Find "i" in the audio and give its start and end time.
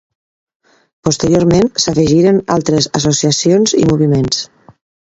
3.85-3.89